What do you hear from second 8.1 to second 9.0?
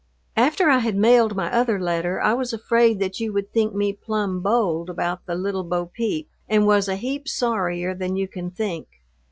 you can think.